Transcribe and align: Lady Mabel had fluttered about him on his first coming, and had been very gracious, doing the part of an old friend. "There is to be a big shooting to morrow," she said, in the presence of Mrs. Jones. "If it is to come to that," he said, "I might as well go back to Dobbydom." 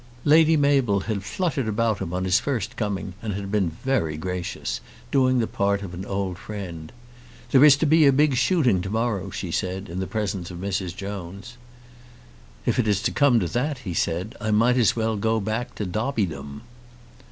Lady 0.25 0.57
Mabel 0.57 1.01
had 1.01 1.23
fluttered 1.23 1.67
about 1.67 1.99
him 1.99 2.11
on 2.11 2.23
his 2.25 2.39
first 2.39 2.75
coming, 2.75 3.13
and 3.21 3.33
had 3.33 3.51
been 3.51 3.69
very 3.85 4.17
gracious, 4.17 4.81
doing 5.11 5.37
the 5.37 5.45
part 5.45 5.83
of 5.83 5.93
an 5.93 6.05
old 6.07 6.39
friend. 6.39 6.91
"There 7.51 7.63
is 7.63 7.77
to 7.77 7.85
be 7.85 8.07
a 8.07 8.11
big 8.11 8.33
shooting 8.33 8.81
to 8.81 8.89
morrow," 8.89 9.29
she 9.29 9.51
said, 9.51 9.89
in 9.89 9.99
the 9.99 10.07
presence 10.07 10.49
of 10.49 10.57
Mrs. 10.57 10.95
Jones. 10.95 11.55
"If 12.65 12.79
it 12.79 12.87
is 12.87 12.99
to 13.03 13.11
come 13.11 13.39
to 13.41 13.47
that," 13.49 13.77
he 13.85 13.93
said, 13.93 14.35
"I 14.41 14.49
might 14.49 14.75
as 14.77 14.95
well 14.95 15.17
go 15.17 15.39
back 15.39 15.75
to 15.75 15.85
Dobbydom." 15.85 16.61